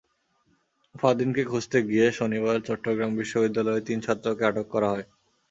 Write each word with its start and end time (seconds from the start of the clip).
ফারদিনকে 0.95 1.43
খুঁজতে 1.45 1.77
গিয়ে 1.89 2.05
শনিবার 2.19 2.55
চট্টগ্রাম 2.67 3.11
বিশ্ববিদ্যালয়ের 3.19 3.85
তিন 3.87 3.97
ছাত্রকে 4.05 4.43
আটক 4.49 4.67
করা 4.73 4.87
হয়। 4.93 5.05